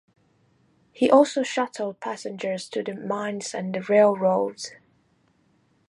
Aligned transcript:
He 0.91 1.11
also 1.11 1.43
shuttled 1.43 1.99
passengers 1.99 2.67
to 2.69 2.81
the 2.81 2.95
mines 2.95 3.53
and 3.53 3.75
the 3.75 3.81
railroads. 3.81 4.71